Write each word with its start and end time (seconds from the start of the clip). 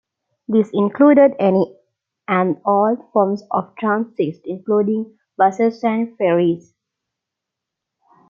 This 0.47 0.67
included 0.73 1.35
any 1.37 1.75
and 2.27 2.59
all 2.65 2.95
forms 3.13 3.43
of 3.51 3.75
transit, 3.75 4.37
including 4.45 5.15
buses 5.37 5.83
and 5.83 6.17
ferries. 6.17 6.73